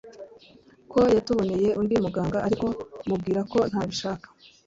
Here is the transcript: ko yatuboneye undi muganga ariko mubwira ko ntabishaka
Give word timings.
ko 0.91 0.99
yatuboneye 1.15 1.69
undi 1.81 1.95
muganga 2.05 2.37
ariko 2.47 2.65
mubwira 3.07 3.41
ko 3.51 3.59
ntabishaka 3.69 4.27